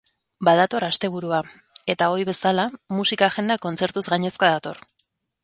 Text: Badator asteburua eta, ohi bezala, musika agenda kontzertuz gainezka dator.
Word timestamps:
Badator 0.47 0.85
asteburua 0.87 1.41
eta, 1.95 2.07
ohi 2.15 2.25
bezala, 2.31 2.67
musika 3.01 3.29
agenda 3.29 3.59
kontzertuz 3.69 4.05
gainezka 4.11 4.53
dator. 4.57 4.83